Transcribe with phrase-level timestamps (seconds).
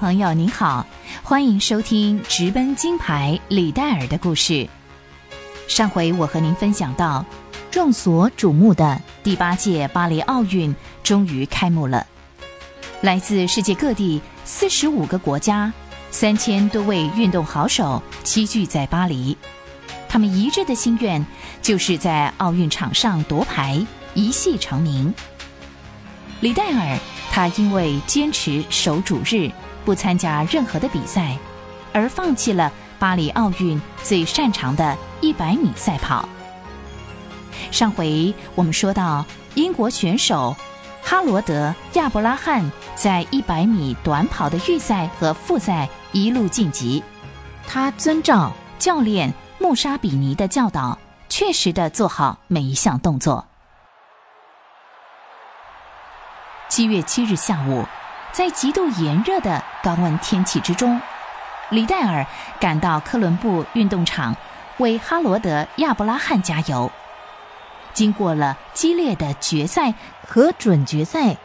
[0.00, 0.86] 朋友，您好，
[1.22, 4.66] 欢迎收听直奔金牌李戴尔的故事。
[5.68, 7.22] 上回我和您分享到，
[7.70, 12.06] 众所瞩目的第八届巴黎奥运终于开幕了，
[13.02, 15.70] 来自世界各地四十五个国家，
[16.10, 19.36] 三千多位运动好手齐聚在巴黎，
[20.08, 21.22] 他们一致的心愿
[21.60, 23.78] 就是在奥运场上夺牌，
[24.14, 25.12] 一戏成名。
[26.40, 26.98] 李戴尔。
[27.32, 29.48] 他因为坚持守主日，
[29.84, 31.36] 不参加任何的比赛，
[31.92, 36.28] 而放弃了巴黎奥运最擅长的一百米赛跑。
[37.70, 40.56] 上回我们说到，英国选手
[41.02, 47.02] 哈罗德·亚伯拉罕在一百米短跑的预赛和复赛一路晋级，
[47.66, 53.46] 他遵照教练穆沙比尼的教导，确实的做好每一项动作。
[56.68, 57.84] 七月七日下午，
[58.32, 61.00] 在极度炎热的高温天气之中，
[61.70, 62.26] 李戴尔
[62.58, 64.36] 赶到科伦布运动场
[64.78, 66.90] 为哈罗德·亚伯拉罕加油。
[67.92, 69.94] 经过了激烈的决赛
[70.26, 71.36] 和准决赛，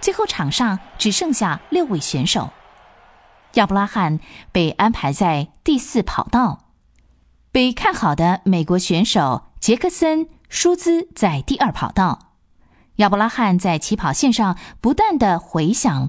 [0.00, 2.50] 最后场上只剩下六位选手。
[3.52, 4.18] 亚伯拉罕
[4.50, 6.60] 被安排在第四跑道，
[7.52, 12.25] 被看好的美国选手杰克森·舒兹在第二跑道。
[12.96, 16.08] 亚伯拉罕在起跑线上不断的回想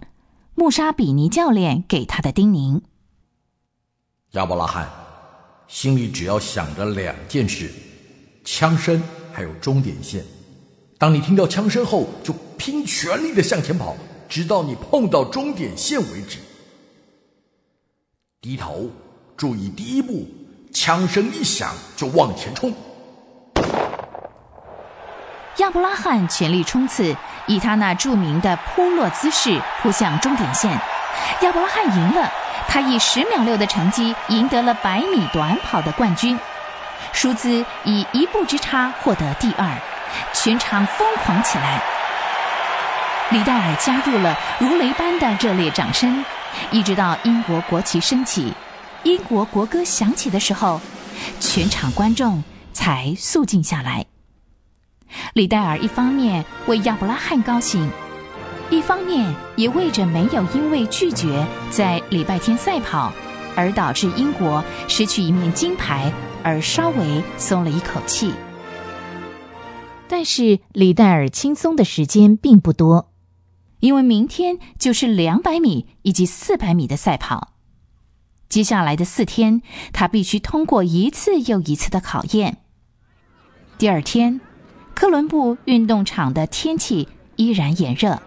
[0.55, 2.81] 穆沙比尼教练给他的叮咛。
[4.31, 4.89] 亚伯拉罕，
[5.67, 7.69] 心里只要想着两件事：
[8.45, 10.23] 枪声还有终点线。
[10.97, 13.95] 当你听到枪声后，就拼全力的向前跑，
[14.29, 16.39] 直到你碰到终点线为止。
[18.39, 18.89] 低头，
[19.35, 20.25] 注意第一步，
[20.71, 22.73] 枪声一响就往前冲。
[25.57, 27.15] 亚伯拉罕全力冲刺，
[27.47, 30.71] 以他那著名的扑落姿势扑向终点线。
[31.41, 32.31] 亚伯拉罕赢了，
[32.67, 36.37] 他以十秒六的成绩赢得了百米短跑的冠军。
[37.11, 39.67] 舒兹以一步之差获得第二，
[40.31, 41.81] 全场疯狂起来。
[43.31, 46.23] 李戴尔加入了如雷般的热烈掌声，
[46.69, 48.53] 一直到英国国旗升起、
[49.01, 50.79] 英国国歌响起的时候，
[51.39, 54.05] 全场观众才肃静下来。
[55.37, 57.87] 李戴尔一方面为亚伯拉罕高兴，
[58.71, 63.13] 一方面也为着没有因为拒绝在礼拜天赛跑
[63.55, 66.11] 而导致英国失去一面金牌
[66.41, 68.33] 而稍微松了一口气。
[70.07, 73.11] 但是李戴尔轻松的时间并不多，
[73.79, 77.53] 因为明天就是两百米以及四百米的赛跑，
[78.49, 79.61] 接下来的四天
[79.93, 82.57] 他必须通过一次又一次的考验。
[83.77, 84.41] 第二天。
[84.97, 88.19] 科伦布运动场的天气依然炎热。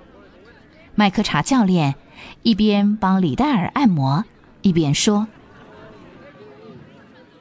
[0.95, 1.97] 麦克查教练
[2.45, 4.25] 一边帮李戴尔按摩，
[4.63, 5.27] 一边说：“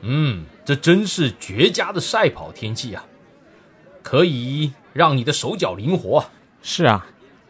[0.02, 3.06] 嗯，这真是绝佳的赛跑天气啊，
[4.02, 6.26] 可以让你的手脚灵活。
[6.64, 7.06] 是啊，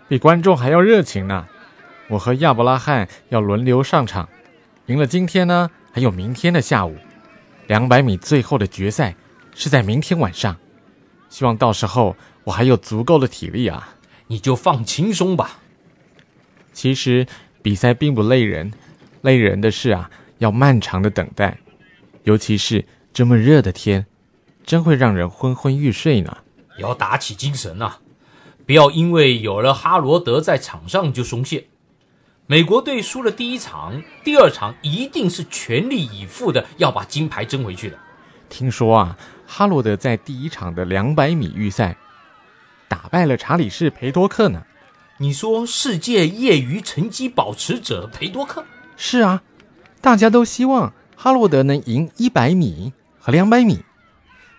[0.09, 1.47] 比观众还要热情呢。
[2.09, 4.27] 我和亚伯拉罕要轮流上场，
[4.87, 6.97] 赢了今天呢，还有明天的下午，
[7.67, 9.15] 两百米最后的决赛
[9.55, 10.57] 是在明天晚上。”
[11.29, 13.95] 希望到时候我还有足够的体力啊！
[14.27, 15.59] 你就放轻松吧。
[16.73, 17.25] 其实
[17.61, 18.71] 比赛并不累人，
[19.21, 21.57] 累人的是啊，要漫长的等待，
[22.23, 24.05] 尤其是这么热的天，
[24.63, 26.37] 真会让人昏昏欲睡呢。
[26.77, 27.99] 要打起精神啊，
[28.65, 31.65] 不要因为有了哈罗德在场上就松懈。
[32.45, 37.97] 美国队输了第一场，第二场一定是全力以赴的要把金牌争回去的。
[38.49, 39.17] 听说啊。
[39.51, 41.97] 哈罗德在第一场的两百米预赛
[42.87, 44.61] 打败了查理士·培多克呢。
[45.17, 48.63] 你说世界业余成绩保持者培多克？
[48.95, 49.41] 是啊，
[50.01, 53.83] 大家都希望哈罗德能赢一百米和两百米。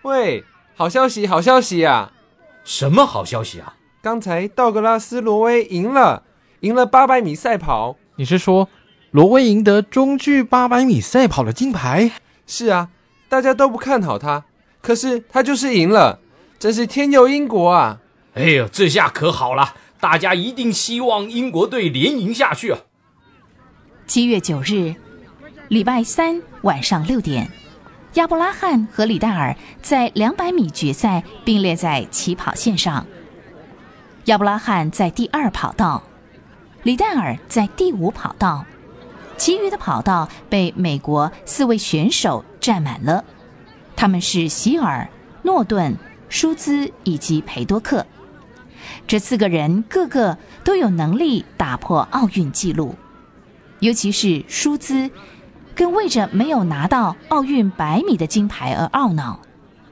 [0.01, 0.43] 喂，
[0.75, 2.11] 好消息，好消息呀！
[2.65, 3.77] 什么好消息啊？
[4.01, 6.23] 刚才道格拉斯·罗威赢了，
[6.59, 7.95] 赢了八百米赛跑。
[8.17, 8.67] 你是说
[9.11, 12.11] 罗威赢得中距八百米赛跑的金牌？
[12.45, 12.89] 是啊，
[13.29, 14.43] 大家都不看好他。
[14.81, 16.19] 可是他就是赢了，
[16.59, 17.99] 真是天佑英国啊！
[18.33, 22.79] 哎呦，这下可好了，大家一定希望英国队连赢下去啊！
[24.07, 24.95] 七月九日，
[25.67, 27.49] 礼拜三晚上六点，
[28.15, 33.05] 亚伯拉罕和李戴尔在两百米决赛并列在起跑线上。
[34.25, 36.03] 亚伯拉罕在第二跑道，
[36.83, 38.65] 李戴尔在第五跑道，
[39.37, 43.23] 其余的跑道被美国四位选手占满了。
[44.01, 45.07] 他们是希尔、
[45.43, 45.95] 诺顿、
[46.27, 48.07] 舒兹以及裴多克，
[49.05, 52.95] 这四个人个个都有能力打破奥运纪录。
[53.77, 55.11] 尤其是舒兹，
[55.75, 59.39] 更为着没有拿到奥运百米的金牌而懊恼。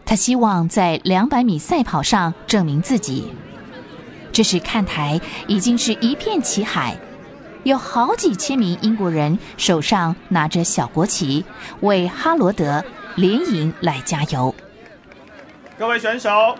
[0.06, 3.32] 他希望在两百米赛跑上证明自己。
[4.32, 6.98] 这时看台已经是一片旗海，
[7.64, 11.46] 有好几千名英国人手上拿着小国旗，
[11.82, 12.84] 为哈罗德
[13.16, 14.54] 联赢来加油。
[15.78, 16.56] 各位选手，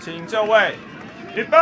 [0.00, 0.76] 请就位，
[1.34, 1.56] 预备。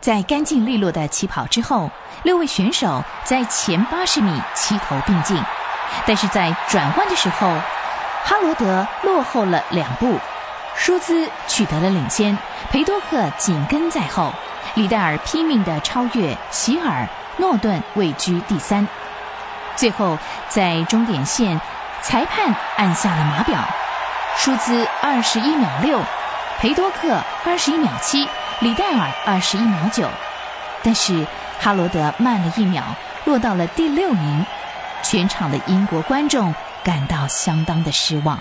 [0.00, 1.88] 在干净利落的起跑之后，
[2.24, 5.40] 六位选手在前八十米齐头并进，
[6.06, 7.46] 但是在转弯的时候，
[8.24, 10.18] 哈罗德落后了两步。
[10.74, 12.36] 舒兹取得了领先，
[12.70, 14.32] 裴多克紧跟在后，
[14.74, 18.86] 李戴尔拼命地超越希尔，诺顿位居第三。
[19.76, 21.60] 最后在终点线，
[22.00, 23.58] 裁判按下了码表，
[24.36, 26.00] 舒兹二十一秒六，
[26.58, 28.26] 裴多克二十一秒七，
[28.60, 30.08] 李戴尔二十一秒九。
[30.82, 31.26] 但是
[31.60, 32.82] 哈罗德慢了一秒，
[33.24, 34.46] 落到了第六名，
[35.02, 38.38] 全场的英国观众感到相当的失望。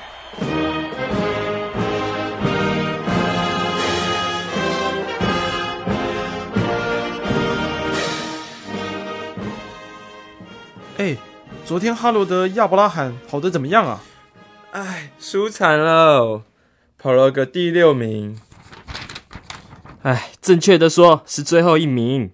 [11.71, 14.03] 昨天哈罗德亚伯拉罕跑得怎么样啊？
[14.71, 16.43] 哎，输惨了，
[16.97, 18.37] 跑了个第六名。
[20.01, 22.31] 哎，正确的说是最后一名。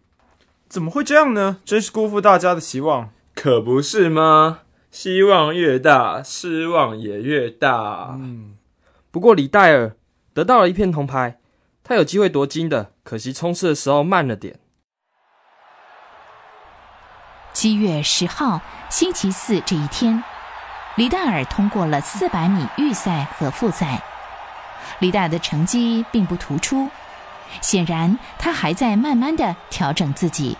[0.67, 1.59] 怎么会这样呢？
[1.63, 3.11] 真是辜负大家的期望。
[3.35, 4.61] 可不是吗？
[4.89, 8.17] 希望越大，失望也越大。
[8.19, 8.55] 嗯，
[9.11, 9.95] 不过李戴尔
[10.33, 11.39] 得到了一片铜牌，
[11.83, 14.59] 他有机会夺金的，可惜冲刺的时候慢了点。
[17.59, 20.23] 七月十号，星期四这一天，
[20.93, 23.99] 李戴尔通过了四百米预赛和复赛。
[24.99, 26.87] 李戴尔的成绩并不突出，
[27.61, 30.55] 显然他还在慢慢的调整自己。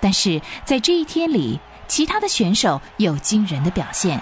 [0.00, 4.20] 但是在这一天里，其他的选手有惊人的表现。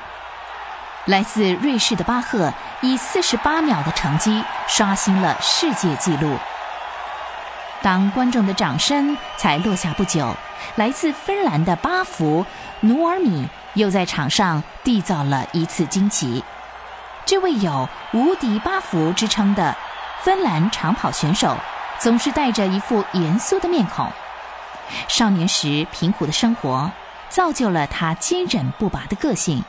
[1.07, 6.37] 来自瑞士的巴赫以四十八秒的成绩刷新了世界纪录。
[7.81, 10.37] 当观众的掌声才落下不久，
[10.77, 12.45] 来自芬兰的巴福
[12.81, 16.43] 努尔米又在场上缔造了一次惊奇。
[17.25, 19.77] 这位有“无敌巴福”之称的
[20.23, 21.57] 芬兰长跑选手，
[21.99, 24.07] 总是带着一副严肃的面孔。
[25.09, 26.91] 少年时贫苦的生活，
[27.29, 29.65] 造就了他坚韧不拔的个性。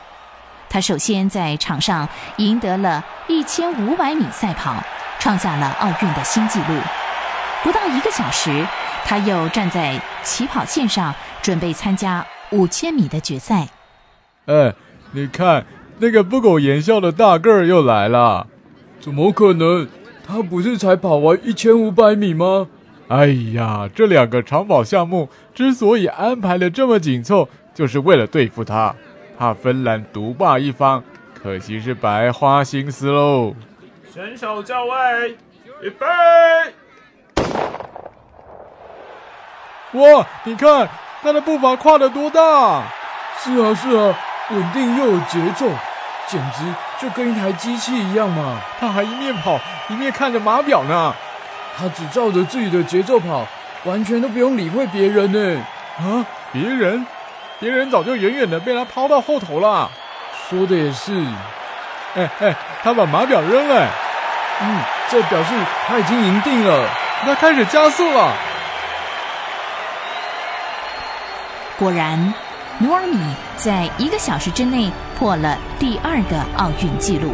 [0.70, 4.76] 他首先在场上赢得了一千五百米赛跑，
[5.18, 6.80] 创下了奥运的新纪录。
[7.62, 8.66] 不到一个小时，
[9.04, 13.68] 他又站在起跑线上，准备参加五千米的决赛。
[14.46, 14.74] 哎，
[15.12, 15.66] 你看
[15.98, 18.46] 那个不苟言笑的大个儿又来了！
[19.00, 19.88] 怎么可能？
[20.26, 22.68] 他不是才跑完一千五百米吗？
[23.08, 28.94] 哎呀，这两个长跑项目之所以安排的这么紧凑，就是为了对付他，
[29.38, 31.02] 怕芬兰独霸一方。
[31.34, 33.54] 可惜是白花心思喽。
[34.12, 35.36] 选手就位，
[35.82, 36.06] 预备。
[39.92, 40.86] 哇，你看
[41.22, 42.82] 他的步伐跨得多大！
[43.42, 44.14] 是啊，是啊，
[44.50, 45.66] 稳定又有节奏，
[46.26, 46.62] 简直
[47.00, 48.58] 就跟一台机器一样嘛！
[48.78, 51.14] 他还一面跑一面看着码表呢。
[51.78, 53.46] 他只照着自己的节奏跑，
[53.84, 55.62] 完全都不用理会别人呢。
[55.98, 57.06] 啊，别人？
[57.60, 59.90] 别人早就远远的被他抛到后头了。
[60.48, 61.12] 说的也是。
[62.16, 63.86] 哎哎，他把码表扔了。
[64.60, 65.54] 嗯，这表示
[65.86, 66.86] 他已经赢定了。
[67.24, 68.32] 他开始加速了。
[71.78, 72.34] 果然，
[72.80, 73.16] 努尔米
[73.56, 77.30] 在一个小时之内破了第二个奥运纪录。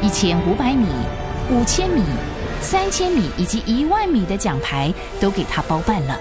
[0.00, 0.86] 一千五百米、
[1.50, 2.00] 五千米、
[2.60, 6.16] 三千米以及一万米的奖牌都给他包办了。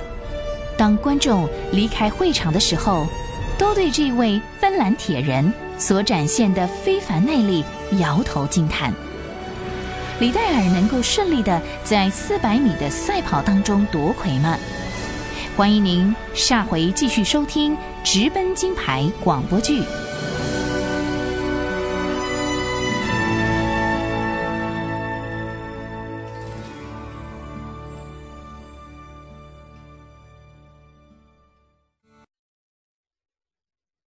[0.75, 3.05] 当观众离开会场的时候，
[3.59, 7.63] 都对这位芬兰铁人所展现的非凡耐力
[7.99, 8.91] 摇头惊叹。
[10.19, 14.57] 李戴尔能够顺利的在四百米的赛跑当中夺魁吗？
[15.59, 19.83] 欢迎您下回继续收听《直奔金牌》广播剧。